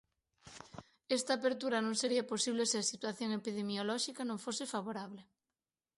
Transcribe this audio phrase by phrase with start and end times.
[1.17, 5.21] Esta apertura non sería posible se a situación epidemiolóxica non fose favorable.